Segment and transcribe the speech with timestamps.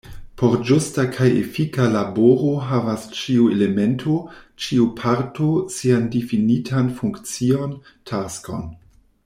[0.41, 4.17] Por ĝusta kaj efika laboro havas ĉiu elemento,
[4.65, 7.77] ĉiu parto, sian difinitan funkcion,
[8.13, 8.67] taskon.